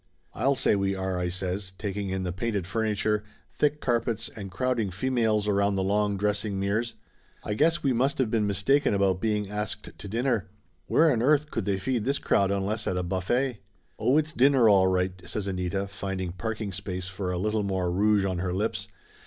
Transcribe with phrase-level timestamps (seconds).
[0.33, 3.21] "I'll say we are!" I says, taking in the painted fur niture,
[3.53, 6.95] thick carpets and crowding females around the long dressing mirrors.
[7.43, 10.49] "I guess we must of been mis taken about being asked to dinner.
[10.87, 13.59] Where on earth could they feed this crowd unless at a buffet?"
[13.99, 17.91] "Oh, it's dinner, all right!" says Anita, finding park ing space for a little more
[17.91, 18.87] rouge on her lips.